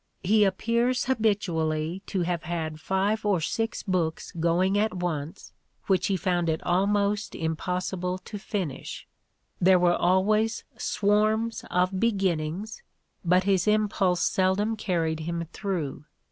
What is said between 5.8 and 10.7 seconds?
which he found it almost impossible to finish; there were always